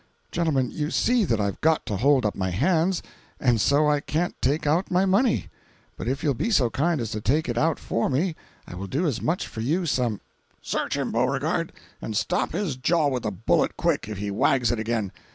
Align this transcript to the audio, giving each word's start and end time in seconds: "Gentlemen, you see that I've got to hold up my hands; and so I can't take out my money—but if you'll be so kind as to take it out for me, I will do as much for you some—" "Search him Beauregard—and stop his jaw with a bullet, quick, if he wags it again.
"Gentlemen, 0.31 0.71
you 0.71 0.89
see 0.89 1.25
that 1.25 1.39
I've 1.39 1.61
got 1.61 1.85
to 1.85 1.95
hold 1.97 2.25
up 2.25 2.33
my 2.33 2.49
hands; 2.49 3.03
and 3.39 3.61
so 3.61 3.87
I 3.87 3.99
can't 3.99 4.33
take 4.41 4.65
out 4.65 4.89
my 4.89 5.05
money—but 5.05 6.07
if 6.07 6.23
you'll 6.23 6.33
be 6.33 6.49
so 6.49 6.71
kind 6.71 6.99
as 6.99 7.11
to 7.11 7.21
take 7.21 7.47
it 7.47 7.55
out 7.55 7.77
for 7.77 8.09
me, 8.09 8.35
I 8.65 8.73
will 8.73 8.87
do 8.87 9.05
as 9.05 9.21
much 9.21 9.45
for 9.47 9.61
you 9.61 9.85
some—" 9.85 10.19
"Search 10.59 10.97
him 10.97 11.11
Beauregard—and 11.11 12.17
stop 12.17 12.53
his 12.53 12.77
jaw 12.77 13.09
with 13.09 13.25
a 13.25 13.29
bullet, 13.31 13.77
quick, 13.77 14.09
if 14.09 14.17
he 14.17 14.31
wags 14.31 14.71
it 14.71 14.79
again. 14.79 15.11